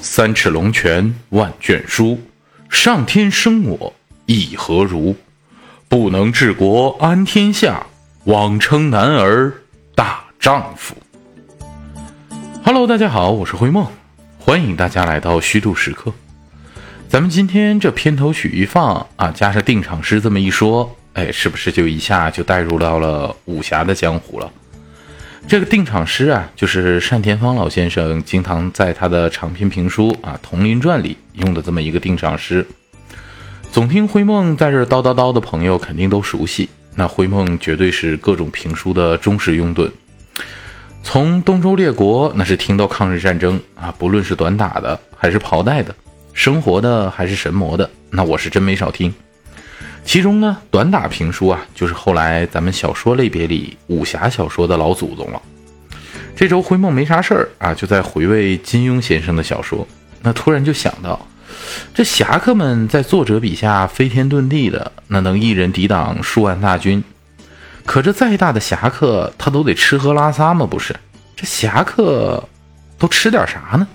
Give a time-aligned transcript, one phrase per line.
[0.00, 2.20] 三尺龙泉万卷书，
[2.68, 3.92] 上天生我
[4.26, 5.16] 亦何如？
[5.88, 7.86] 不能治国安天下，
[8.24, 9.52] 枉称男儿
[9.94, 10.94] 大丈夫。
[12.64, 13.86] Hello，大家好，我是灰梦，
[14.38, 16.12] 欢迎大家来到虚度时刻。
[17.08, 24.50] 咱们今天这片头曲一放啊，加上定场诗这么一说，哎，是不是就一下就带入到了武侠的江湖了？
[25.48, 32.66] 这个定场诗啊，就是单田芳老先生经常在他的长篇评书啊《铜林传》里用的这么一个定场诗。
[33.70, 39.90] 总听灰梦在这叨叨叨的朋友肯定都熟悉，那灰梦绝对是各种评书的忠实拥趸。
[41.02, 45.94] 从东周列国，那是听到抗日战争啊，不论是短打的还是袍带的，
[46.32, 49.12] 生活的还是神魔的，那我是真没少听。
[50.04, 55.40] 其中呢，短打评书啊，就是后来咱们小说类别里武侠小说的老祖宗了。
[56.34, 59.86] 这周回梦没啥事儿啊，就在回味金庸先生的小说，
[60.20, 61.26] 那突然就想到，
[61.94, 67.02] 这侠客们在作者笔下飞天遁地的，那能一人抵挡数万大军。
[67.86, 70.66] 可这再大的侠客，他都得吃喝拉撒吗？
[70.66, 70.94] 不是？
[71.36, 72.42] 这侠客
[72.98, 73.86] 都吃点啥呢？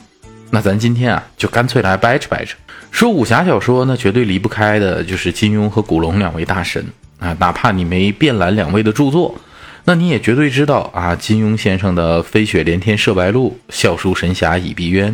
[0.50, 2.56] 那咱今天啊，就干脆来掰扯掰扯。
[2.98, 6.84] 说武侠小说，那绝对离不开的就是金庸和古龙两位大神
[7.20, 7.32] 啊！
[7.40, 9.36] 哪怕你没遍览两位的著作，
[9.84, 15.14] 那你也绝对知道啊，金庸先生的“飞雪连天射白鹿，笑书神侠倚碧鸳”，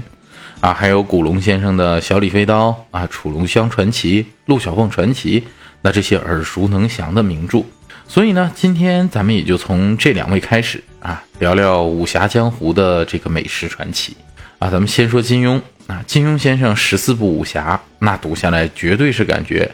[0.61, 5.43] 啊，还有古龙先生的“小李飞刀”啊，“楚龙香传奇”、“陆小凤传奇”，
[5.83, 7.61] 那这些耳熟能详的名著。
[8.07, 14.15] 所以呢，今天咱们也就从这两位开始啊，聊聊武侠江湖的这个美食传奇
[14.57, 14.69] 啊。
[14.69, 15.59] 咱们先说金庸。
[15.87, 19.69] 啊，金庸先生十四部武侠，那读下来绝对是感觉，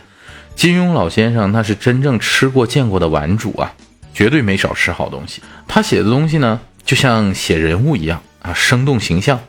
[0.56, 3.74] 金庸老先生那是真正吃过见过的玩主啊，
[4.14, 5.42] 绝对没少吃好东西。
[5.68, 9.40] 他写的东西呢，就像写人物一样啊，生动形象，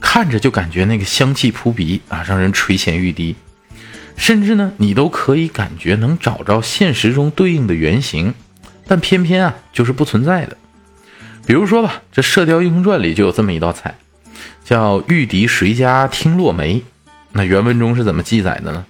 [0.00, 3.36] 看着就感觉那个香气扑鼻啊，让人垂涎欲滴。
[4.16, 8.32] 甚至呢，你都可以感觉能找着现实中对应的原型，
[8.86, 10.56] 但偏偏啊，就是不存在的。
[11.46, 13.94] 比如说吧，这《射雕英雄传》里就有这么一道菜。
[14.66, 16.82] 叫玉笛谁家听落梅，
[17.30, 18.84] 那原文中是怎么记载的呢？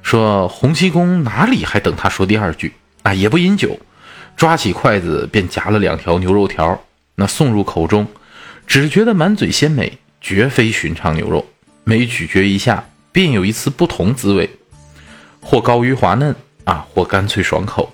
[0.00, 2.72] 说洪七公哪里还等他说第二句
[3.02, 3.78] 啊，也不饮酒，
[4.34, 6.82] 抓起筷子便夹了两条牛肉条，
[7.16, 8.06] 那送入口中，
[8.66, 11.46] 只觉得满嘴鲜美，绝非寻常牛肉。
[11.84, 12.82] 每咀嚼一下，
[13.12, 14.48] 便有一次不同滋味，
[15.42, 17.92] 或高于滑嫩啊，或干脆爽口，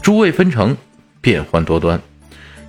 [0.00, 0.74] 诸味纷呈，
[1.20, 2.00] 变幻多端。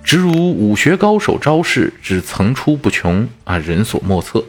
[0.04, 4.44] 直如武学高手招式，之层出不穷啊，人所莫测。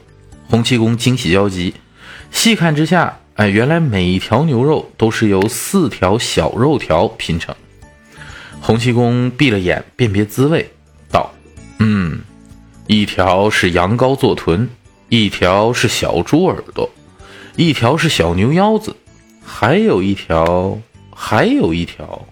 [0.48, 1.74] 洪七公惊喜交集，
[2.30, 7.56] 细看之下，哎，原来每一条牛肉都是由四条小肉条拼成。
[8.60, 10.70] 洪七公闭了眼，辨别滋味，
[11.10, 11.34] 道
[11.80, 12.20] ：“嗯，
[12.88, 14.70] 一条是羊羔做臀，
[15.08, 16.90] 一条是小猪耳朵，
[17.56, 18.94] 一条是小牛腰子，
[19.42, 20.78] 还有一条，
[21.16, 22.28] 还有一条。”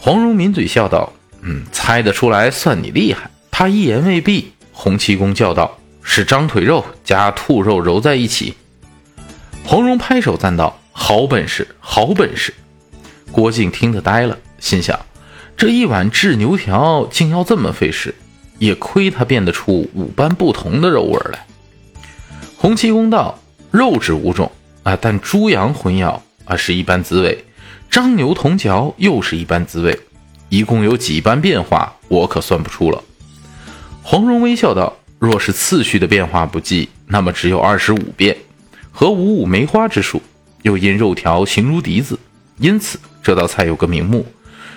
[0.00, 1.12] 黄蓉抿嘴笑道。
[1.50, 3.30] 嗯，猜得出来算你厉害。
[3.50, 8.52] 他一言未毕，洪七公叫道：“是张腿肉加兔肉揉在一起。”
[9.64, 12.52] 黄蓉拍手赞道：“好本事，好本事！”
[13.32, 15.00] 郭靖听得呆了，心想：
[15.56, 18.14] 这一碗炙牛条竟要这么费事，
[18.58, 21.46] 也亏他变得出五般不同的肉味来。
[22.58, 23.38] 洪七公道
[23.72, 27.42] ：“肉质无种啊，但猪羊混咬啊是一般滋味，
[27.90, 29.98] 张牛同嚼又是一般滋味。”
[30.48, 33.02] 一共有几般变化，我可算不出了。
[34.02, 38.36] 黄蓉微笑道：“若是次序的变化不计，那么只有二十五变，
[38.90, 40.22] 和五五梅花之数。
[40.62, 42.18] 又因肉条形如笛子，
[42.56, 44.26] 因此这道菜有个名目，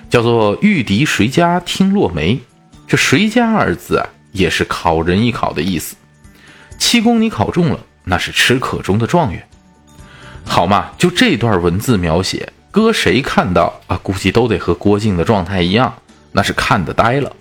[0.09, 2.39] 叫做‘玉笛谁家听落梅’。
[2.87, 5.95] 这‘谁家’二字啊，也是考人一考的意思。
[6.77, 9.47] 七公，你考中了，那是吃可中的状元。
[10.43, 15.93] 好嘛，就这段文字描写。”搁谁看到啊，估计都得和郭靖的状态一样，
[16.31, 17.35] 那是看得呆了。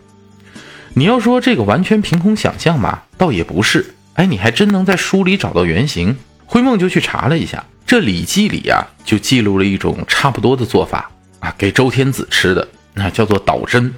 [0.94, 3.94] 你要说这个完全凭空想象吧，倒也不是。
[4.14, 6.16] 哎，你还真能在书里找到原型。
[6.46, 13.94] 灰梦就去查了一下，这《礼记》里呀，就记录了一种差不多的做法啊，给周天子吃的，那叫做捣针。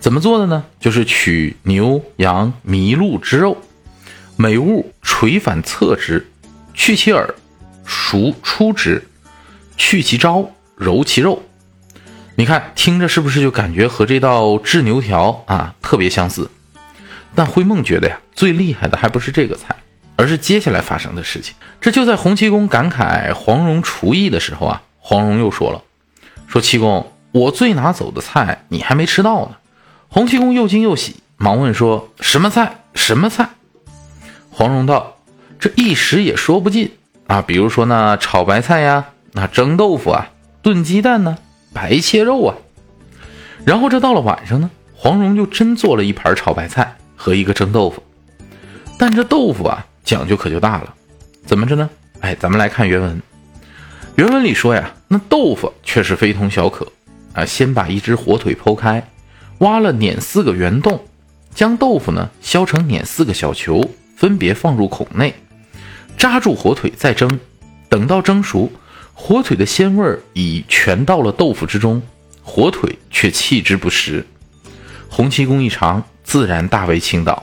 [0.00, 0.64] 怎么做的呢？
[0.80, 3.58] 就是取牛、羊、麋鹿之肉，
[4.36, 6.26] 每物垂反侧之，
[6.72, 7.34] 去其耳，
[7.84, 9.06] 熟出之。
[9.76, 11.42] 去其招，揉其肉，
[12.34, 16.50] 你看听着是不是就感觉和这道炙牛条啊特别相似？
[17.34, 19.76] 但灰梦觉得呀，最厉害的还不是这个菜，
[20.16, 21.54] 而是接下来发生的事情。
[21.80, 25.82] 这就在洪七公感慨黄蓉厨艺的时候啊，黄蓉又说了
[26.48, 29.56] ：“说七公，我最拿走的菜你还没吃到呢。”
[30.08, 32.84] 洪七公又惊又喜，忙问说：“什么菜？
[32.94, 33.50] 什么菜？”
[34.50, 35.18] 黄蓉道
[35.60, 36.96] ：“这一时也说不尽
[37.26, 39.04] 啊，比如说那炒白菜呀，
[39.36, 40.30] 那蒸豆腐啊，
[40.62, 41.36] 炖鸡蛋呢，
[41.74, 42.56] 白切肉啊。”
[43.66, 48.02] 然后这到了晚上呢，黄蓉就真做了一盘炒白菜和一个蒸豆腐。
[48.98, 50.94] 但这豆腐啊，讲究可就大了，
[51.44, 51.90] 怎么着呢？
[52.20, 53.20] 哎，咱们来看原文。
[54.14, 56.90] 原文里说呀，那豆腐却是非同小可
[57.34, 57.44] 啊。
[57.44, 59.06] 先把一只火腿剖开，
[59.58, 61.04] 挖了碾四个圆洞，
[61.54, 63.84] 将豆腐呢削成碾四个小球，
[64.16, 65.34] 分别放入孔内，
[66.16, 67.38] 扎住火腿再蒸。
[67.90, 68.72] 等到蒸熟，
[69.18, 72.02] 火腿的鲜味儿已全到了豆腐之中，
[72.42, 74.24] 火腿却弃之不食。
[75.08, 77.42] 洪七公一尝，自然大为倾倒。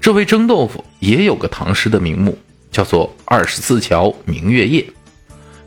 [0.00, 2.36] 这位蒸豆腐也有个唐诗的名目，
[2.72, 4.82] 叫做《二十四桥明月夜》。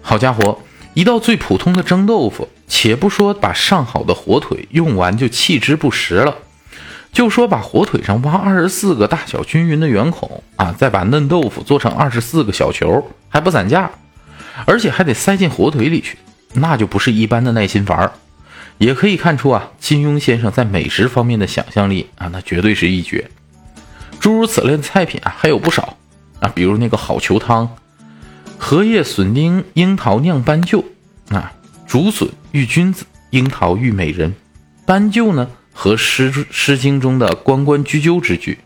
[0.02, 0.60] 好家伙，
[0.94, 6.36] 一道最普通的蒸豆腐，且不说把上好的火腿用完就弃之不食了，
[7.14, 13.90] 就说把火腿上挖二十四个大小均匀的圆孔啊，再把嫩豆腐做成二十四个小球，还不散架，
[14.66, 16.18] 而且还得塞进火腿里去，
[16.54, 18.12] 那就不是一般的耐心玩儿。
[18.78, 23.30] 也可以看出啊，金庸先生在美食方面的想象力啊，那绝对是一绝。
[24.20, 25.98] 诸如此类的菜品啊，还有不少
[26.40, 27.76] 啊，比如那个好球汤，
[28.58, 30.84] 荷叶笋丁樱桃酿斑鸠
[31.30, 31.54] 啊，
[31.88, 34.36] 竹笋遇君子，樱桃遇美人，
[34.86, 38.60] 斑鸠呢和诗诗经中的关关雎鸠之句，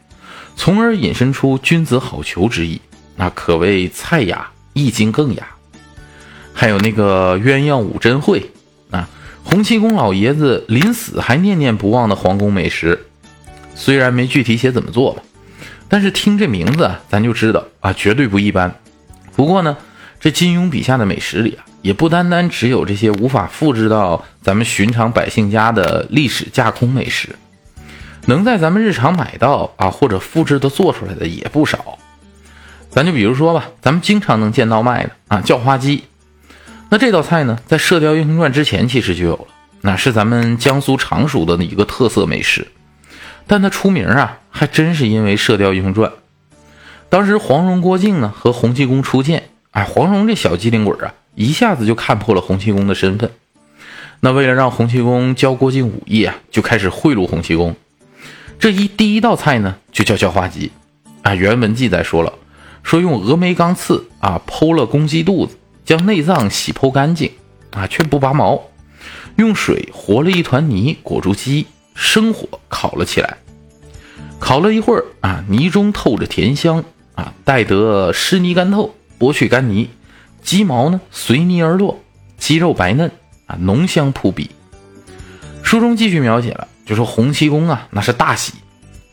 [0.56, 2.82] 从而引申出君子好逑之意，
[3.16, 5.48] 那可谓菜雅，意境更雅。
[6.62, 8.52] 还有那个鸳鸯舞真会
[8.92, 9.10] 啊，
[9.44, 13.08] 洪七公老爷子临死还念念不忘的皇宫美食，
[13.74, 15.24] 虽然没具体写怎么做吧。
[15.90, 18.76] 但是听这名字，咱就知道啊，绝对不一般。
[19.36, 19.76] 不过呢，
[20.20, 27.30] 这金庸笔下的美食里啊，也不单单只有这些无法复制到咱们寻常百姓家的历史架空美食，
[28.28, 31.98] 能在咱们日常买到啊，或者复制的做出来的也不少。
[32.92, 36.04] 咱就比如说吧，咱们经常能见到卖的啊，叫花鸡。
[36.94, 39.48] 那这道菜呢，在《射雕英雄传》之前其实就有了，
[39.80, 42.68] 那是咱们江苏常熟的一个特色美食。
[43.48, 46.12] 但它出名啊，还真是因为《射雕英雄传》。
[47.08, 53.32] 当时黄蓉、郭靖呢和洪七公初见，哎，黄蓉这小机灵鬼啊，一下子就看破了洪七公的身份。
[54.20, 57.74] 那为了让洪七公教郭靖武艺啊，就开始贿赂洪七公。
[58.60, 60.70] 这一第一道菜呢，就叫叫花鸡。
[61.22, 62.34] 啊，原文记载说了，
[62.84, 65.56] 说用峨眉钢刺啊剖了公鸡肚子，
[65.86, 67.32] 将内脏洗剖干净
[67.72, 68.62] 啊，却不拔毛，
[69.36, 71.68] 用水和了一团泥裹住鸡。
[71.94, 73.38] 生火烤了起来，
[74.40, 76.84] 烤了一会儿啊，泥中透着甜香
[77.16, 79.90] 啊，待得湿泥干透，剥去干泥，
[80.42, 82.02] 鸡毛呢随泥而落，
[82.38, 83.12] 鸡肉白嫩
[83.46, 84.50] 啊，浓香扑鼻。
[85.62, 88.54] 书中继续描写了，就说洪七公啊，那是大喜，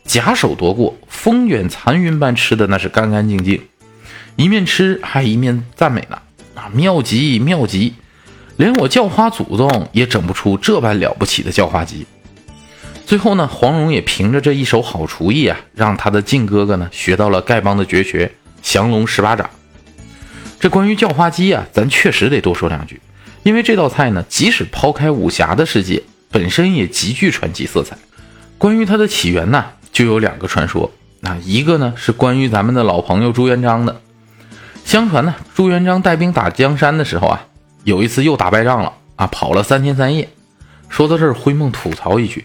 [0.05, 3.61] 假手夺过，风卷残云般吃的那是干干净净，
[4.37, 6.17] 一面吃还一面赞美呢
[6.59, 7.93] 啊，妙极妙极，
[8.57, 12.05] 连我叫花祖宗也整不出这般了不起的叫花鸡。
[13.05, 18.29] 最后呢，黄蓉也凭着这一手好厨艺啊，让他的靖哥哥呢学到了丐帮的绝学
[18.61, 19.49] 降龙十八掌。
[20.59, 22.99] 这关于叫花鸡啊，咱确实得多说两句，
[23.43, 27.97] 因为这道菜呢，即使抛开武侠的世界，本身也极具传奇色彩。
[28.57, 29.63] 关于它的起源呢，
[29.93, 30.91] 就有两个传说
[31.21, 34.01] 啊，一个呢是关于咱们的老朋友朱元璋的。
[34.89, 37.45] 相传呢，朱元璋带兵打江山的时候啊，
[37.83, 40.27] 有一次又打败仗了啊，跑了三天三夜。
[40.89, 42.43] 说到这儿，灰梦吐槽一句。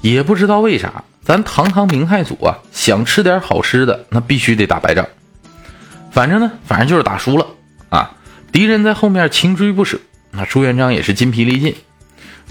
[0.00, 5.06] 也不知道为啥，咱堂堂明太祖啊，想吃点好吃的，那必须得打败仗。
[6.10, 7.46] 反正呢，反正就是打输了
[7.90, 8.12] 啊，
[8.50, 9.98] 敌人在后面穷追不舍，
[10.30, 11.74] 那朱元璋也是筋疲力尽，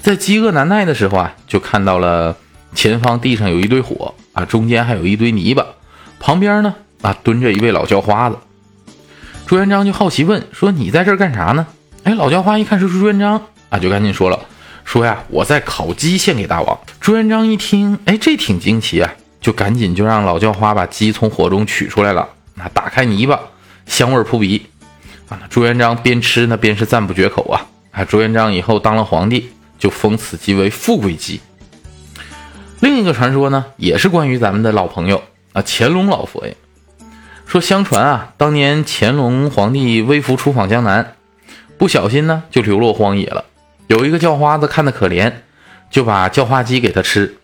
[0.03, 2.37] 在饥饿难耐的时候啊，就看到了
[2.75, 5.65] 前方地上有一堆火啊，中间还有一堆泥巴，
[6.19, 8.37] 旁边呢啊蹲着一位老叫花子。
[9.45, 11.67] 朱元璋就好奇问说：“你在这儿干啥呢？”
[12.03, 14.39] 哎，老叫花一看是朱元璋啊，就赶紧说了。
[14.83, 16.79] 说呀，我在烤鸡献给大王。
[16.99, 22.27] 朱元璋一听，哎，这挺惊奇啊，就赶紧就让老叫花把鸡从火中取出来了。
[22.55, 23.39] 那打开泥巴，
[23.85, 24.65] 香味扑鼻
[25.29, 25.39] 啊！
[25.49, 27.65] 朱元璋边吃那边是赞不绝口啊！
[27.91, 31.39] 啊，朱元璋以后当了皇帝，就封此鸡为富贵鸡。
[32.79, 35.21] 另一个传说呢，也是关于咱们的老朋友
[35.53, 36.55] 啊，乾隆老佛爷。
[37.45, 41.15] 说相传啊，当年乾隆皇帝微服出访江南，
[41.77, 43.45] 不小心呢就流落荒野了。
[43.87, 45.31] 有一个叫花子看得可怜，
[45.89, 47.37] 就把叫花鸡给他吃。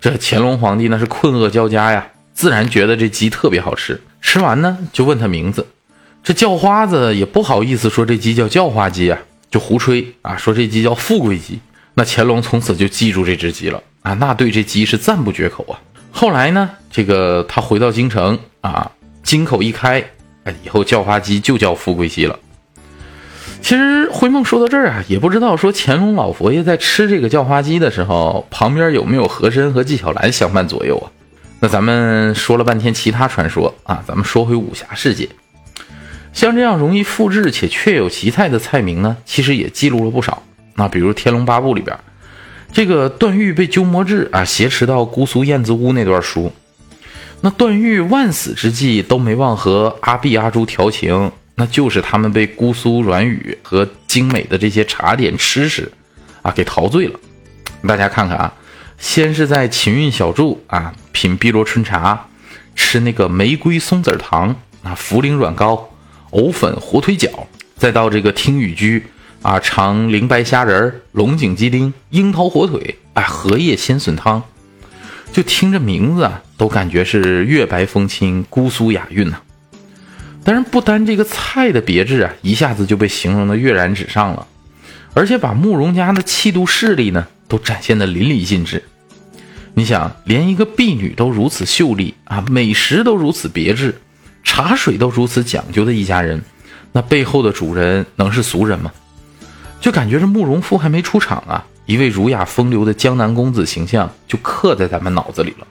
[0.00, 4.00] 这乾隆皇帝那是困厄交加呀，自然觉得这鸡特别好吃。
[4.20, 5.66] 吃完呢，就问他名字。
[6.22, 9.18] 这叫花子也不好意思说这鸡叫叫花鸡啊，
[9.50, 11.60] 就胡吹啊，说这鸡叫富贵鸡。
[11.94, 15.74] 那乾隆从此就记住这只鸡了啊，那对这鸡是赞不绝口啊。
[16.12, 18.92] 后来呢，这个他回到京城啊，
[19.22, 20.04] 金口一开，
[20.44, 22.38] 哎，以后叫花鸡就叫富贵鸡了。
[23.60, 31.06] 其实灰梦说到这儿啊，也不知道说乾隆老佛爷在吃这个叫花鸡的时候，旁边有没有和珅和纪晓岚相伴左右啊？
[31.60, 35.28] 那咱们说了半天其他传说啊，咱们说回武侠世界。
[36.32, 40.42] 像这样容易复制且确有其菜的菜名呢，其实也记录了不少。
[40.74, 41.96] 那比如《天龙八部》里边，
[42.72, 46.50] 这个段誉被鸠摩智啊挟持到姑苏燕子屋那段书，
[47.44, 55.90] 那段誉万死之际都没忘和阿碧、阿朱调情，那就是他们被姑苏软语和精美的这些茶点吃食
[56.42, 57.18] 啊给陶醉了。
[57.86, 58.54] 大家看看啊，
[58.96, 62.28] 先是在秦韵小筑啊品碧螺春茶，
[62.76, 65.90] 吃那个玫瑰松子糖啊，茯苓软糕。
[66.30, 67.28] 藕粉火腿饺，
[67.76, 69.04] 再到这个听雨居
[69.42, 74.42] 啊，尝灵白虾仁、龙井鸡丁、樱桃火腿，哎，荷叶鲜笋汤，
[75.30, 79.36] 就听着名字啊，都感觉是月白风清、姑苏雅韵呢。
[80.44, 84.46] 但是不单这个菜的别致啊，一下子就被形容的跃然纸上了，
[85.12, 88.80] 而且把慕容家的气度势力呢，都展现的淋漓尽致。
[89.74, 94.00] 你想，连一个婢女都如此秀丽啊，美食都如此别致。
[94.44, 96.44] 茶水都如此讲究的一家人，
[96.92, 98.92] 那背后的主人能是俗人吗？
[99.80, 105.66] 就感觉这慕容复还没出场啊，一位儒雅风流的江南公子形象就刻在咱们脑子里了。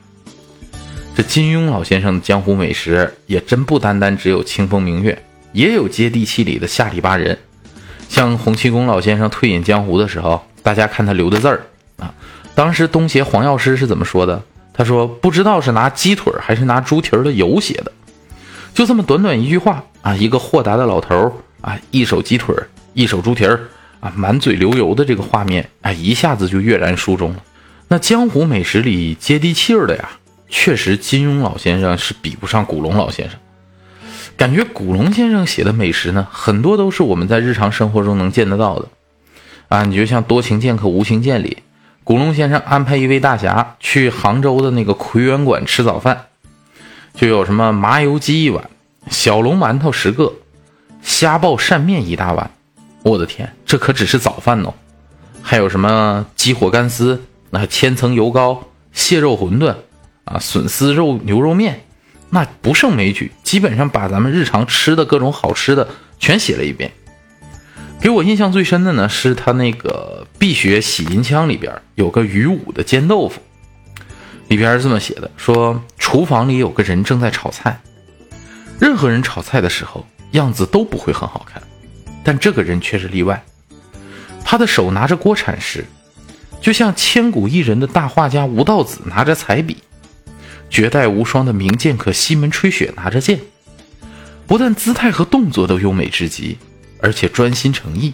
[1.13, 7.37] 这金庸老先生的江湖美食也真不单单只有清风明月，也有接地气里的下里巴人。
[8.07, 11.65] 像洪七公老先生退隐江湖的时候，大家看他留的字儿
[11.97, 12.13] 啊，
[12.55, 14.41] 当时东邪黄药师是怎么说的？
[14.73, 17.91] 他说不知道是拿鸡腿还是拿猪蹄的油写的。
[18.73, 22.55] 就这么短短一句话啊，一个豁达的老头儿啊，一手鸡腿，
[22.93, 23.59] 一手猪蹄儿
[23.99, 27.43] 啊，满嘴流油的这个画面，哎，一下子就跃然书中了。
[27.89, 30.09] 那江湖美食里接地气儿的呀，
[30.51, 33.39] 确实金庸老先生是比不上古龙老先生。
[34.37, 38.87] 感觉古龙先生写的美食呢，很多都是我们在日常生活中能见得到的
[39.69, 39.83] 啊。
[39.83, 41.59] 你就像《多情剑客无情剑》里，
[42.03, 46.25] 古龙先生安排一位大侠去杭州的那个奎元馆吃早饭。
[47.13, 48.69] 就有什么麻油鸡一碗，
[49.09, 50.33] 小笼馒头十个，
[51.01, 52.51] 虾爆扇面一大碗。
[53.03, 54.73] 我的天，这可只是早饭哦！
[55.41, 59.75] 还有什么鸡火干丝，那千层油糕，蟹肉馄饨，
[60.23, 61.85] 啊，笋丝肉牛肉面，
[62.29, 63.31] 那不胜枚举。
[63.43, 65.87] 基本上把咱们日常吃的各种好吃的
[66.19, 66.91] 全写了一遍。
[67.99, 73.41] 给我印象最深的呢，是他那个《碧血洗银枪》里边有个于武的煎豆腐。
[74.47, 77.79] 里边是这么写的：说厨房里有个人正在炒菜，
[78.79, 81.61] 任何人炒菜的时候样子都不会很好看，
[82.23, 83.43] 但这个人却是例外。
[84.43, 85.85] 他的手拿着锅铲时，
[86.59, 89.77] 就像千古一人的大画家吴道子拿着彩笔，
[90.71, 93.41] 绝代无双的名剑客西门吹雪拿着剑，
[94.47, 96.57] 不但姿态和动作都优美至极，
[97.01, 98.13] 而且专心诚意。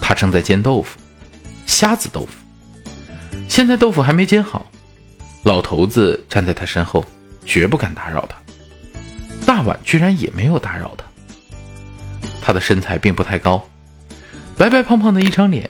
[0.00, 0.96] 他正在煎豆腐，
[1.66, 2.28] 虾子豆腐，
[3.48, 4.70] 现在豆腐还没煎好。
[5.42, 7.04] 老头子站在他身后，
[7.44, 8.36] 绝不敢打扰他。
[9.44, 11.04] 大碗居然也没有打扰他。
[12.40, 13.68] 他的身材并不太高，
[14.56, 15.68] 白白胖胖的一张脸，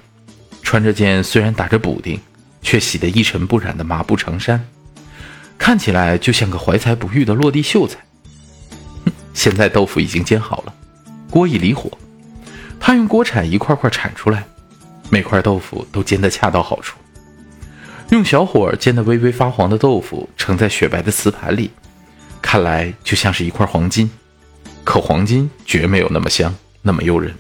[0.63, 2.21] 穿着件虽然打着补丁，
[2.61, 4.63] 却洗得一尘不染的麻布长衫，
[5.65, 7.97] 看起来就像个怀才不遇的落地秀才。
[9.33, 10.75] 现在豆腐已经煎好了，
[11.31, 11.91] 锅已离火，
[12.79, 14.45] 他用锅铲一块块铲出来，
[15.09, 16.99] 每块豆腐都煎得恰到好处。
[18.11, 21.71] 用小火煎的微微发黄的豆腐盛在雪白的瓷盘里，
[22.43, 24.11] 看来就像是一块黄金，
[24.85, 27.35] 可黄金绝没有那么香，那么诱人。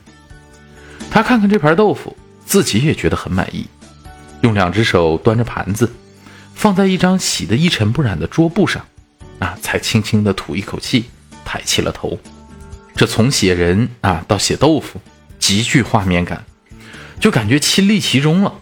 [1.10, 2.16] 他看看这盘豆腐，
[2.46, 3.66] 自己也觉得很满意，
[4.40, 5.92] 用两只手端着盘子，
[6.54, 8.86] 放在一张洗得一尘不染的桌布上，
[9.38, 11.04] 啊，才轻轻地吐一口气，
[11.44, 12.18] 抬起了头。
[12.96, 15.00] 这从写人啊到写豆腐，
[15.38, 16.44] 极具画面感，
[17.20, 18.54] 就感觉亲历其中了。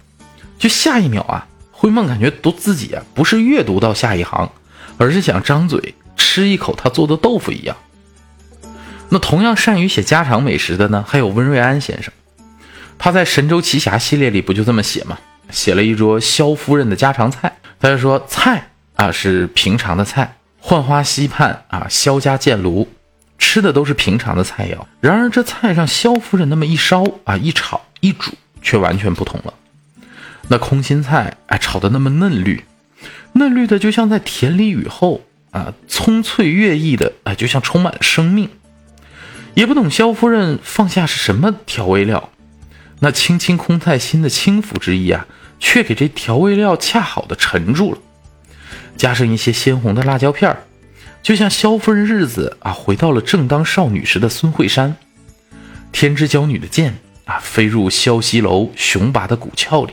[0.58, 1.48] 就下一秒啊。
[1.70, 4.48] 灰梦感觉读自己啊，不是阅读到下一行，
[4.98, 7.76] 而是想张嘴吃一口他做的豆腐一样。
[9.08, 12.12] 那同样善于写家常美食的呢，还有温瑞安先生。
[13.00, 15.18] 他在《神州奇侠》系列里不就这么写吗？
[15.50, 17.52] 写了一桌萧夫人的家常菜。
[17.82, 22.88] 他就说菜啊是平常的菜，浣花溪畔啊萧家建炉，
[23.38, 24.86] 吃的都是平常的菜肴。
[25.00, 28.30] 然而这菜上萧夫人那么一烧啊一炒一煮，
[28.62, 29.52] 却完全不同了。
[30.46, 32.64] 那空心菜，啊，炒的那么嫩绿，
[33.32, 38.48] 嫩绿的就像在田里雨后啊，葱翠悦意的，啊，就像充满了生命。
[39.54, 42.30] 也不懂萧夫人放下是什么调味料，
[43.00, 45.26] 那清清空菜心的轻抚之意啊，
[45.62, 47.98] 却给这调味料恰好的沉住了。
[48.96, 50.64] 加上一些鲜红的辣椒片儿，
[51.22, 54.96] 就像萧夫人日子啊，回到了正当少女时的孙慧珊。
[55.92, 59.92] 天之娇女的剑啊，飞入萧西楼雄拔的骨鞘里。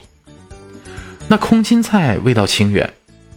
[1.28, 2.92] 那空心菜味道清远，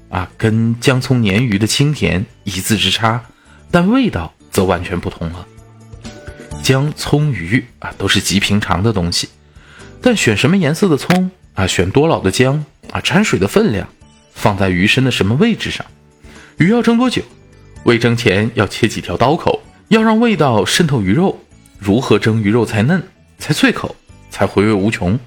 [0.09, 3.23] 啊，跟姜葱鲶鱼的清甜一字之差，
[3.71, 5.47] 但味道则完全不同了。
[6.63, 9.29] 姜、葱、鱼啊，都是极平常的东西，
[10.01, 13.89] 但选什么颜色的葱啊，选多老的姜啊，掺水的分量，
[14.35, 15.85] 放在鱼身的什么位置上，
[16.57, 17.23] 鱼要蒸多久？
[17.85, 21.39] 未蒸前要切几条刀口，要让味道渗透鱼肉。
[21.79, 23.03] 如何蒸鱼肉才嫩、
[23.39, 23.97] 才脆口、
[24.31, 25.19] 才回味无穷？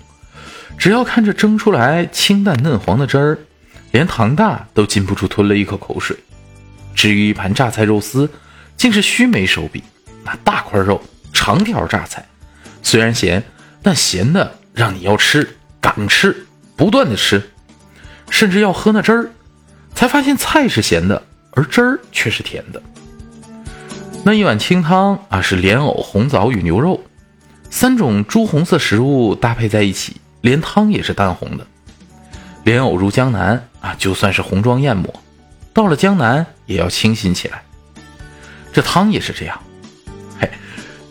[0.78, 3.38] 只要看着蒸出来清淡嫩黄的汁儿，
[3.92, 6.16] 连唐大都禁不住吞了一口口水。
[6.96, 8.30] 至于一盘榨菜肉丝，
[8.78, 9.84] 竟是须眉手笔，
[10.24, 11.02] 那大块肉、
[11.34, 12.26] 长条榨菜，
[12.82, 13.44] 虽然咸，
[13.84, 17.52] 但咸的让你要吃、敢吃、不断的吃，
[18.32, 19.30] 甚至要喝那汁儿，
[19.94, 21.22] 才发现菜是咸的。
[21.52, 22.82] 而汁儿却是甜的。
[24.24, 27.02] 那一碗清汤啊，是莲藕、红枣与牛肉
[27.70, 31.68] 三种朱红色食物搭配在一起，连汤也是淡红的。
[32.64, 35.14] 莲藕入江南啊，就算是红妆艳抹，
[35.72, 37.64] 到了江南也要清新起来。
[38.74, 39.58] 这汤也是这样。
[40.42, 40.50] 嘿，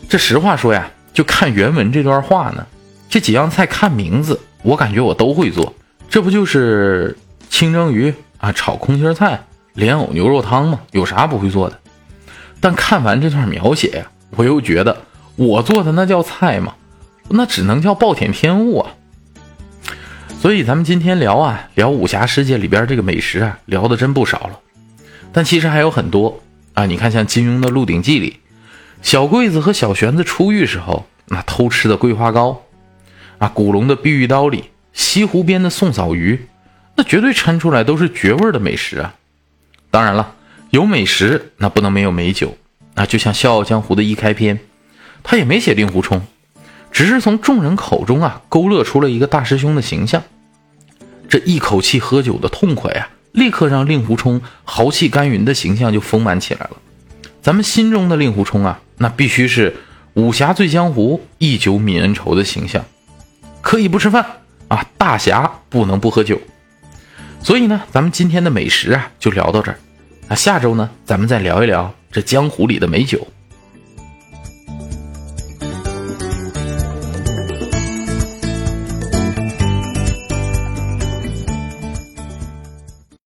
[0.09, 2.67] 这实话说呀，就看原文这段话呢，
[3.09, 5.73] 这几样菜看名字，我感觉我都会做。
[6.09, 7.15] 这不就是
[7.49, 9.45] 清蒸鱼啊，炒空心菜？
[9.73, 11.79] 莲藕牛肉汤吗，有啥不会做的？
[12.59, 14.97] 但看完这段描写呀，我又觉得
[15.35, 16.73] 我做的那叫菜吗？
[17.29, 18.91] 那只能叫暴殄天物啊！
[20.41, 24.59] 所以咱们今天聊啊，聊武侠世界里边这个美食啊，聊的真不少了。
[25.31, 26.41] 但其实还有很多
[26.73, 28.39] 啊，你看像金庸的《鹿鼎记》里，
[29.01, 32.61] 小桂子和小玄子出狱时候那偷吃的桂花糕
[33.37, 36.47] 啊，古龙的《碧玉刀》里，西湖边的宋嫂鱼，
[36.95, 39.15] 那绝对掺出来都是绝味的美食啊！
[39.91, 40.35] 当然了，
[40.69, 42.57] 有美食那不能没有美酒。
[42.95, 44.59] 那就像《笑傲江湖》的一开篇，
[45.21, 46.21] 他也没写令狐冲，
[46.91, 50.23] 只是从众人口中啊勾勒出了一个大师兄的形象。
[51.27, 56.77] 这一口气喝酒的痛快啊，立刻让令狐冲豪气干云的形象就丰满起来了。
[57.41, 59.75] 咱们心中的令狐冲啊，那必须是
[60.13, 62.85] 武侠醉江湖、一酒泯恩仇的形象。
[63.65, 64.23] 可以不吃饭
[64.67, 66.39] 啊，大侠不能不喝酒。
[67.41, 69.79] 所以呢，咱们今天的美食啊，就聊到这儿。
[70.27, 73.27] 那下周呢，咱们再聊一聊这江湖里的美酒。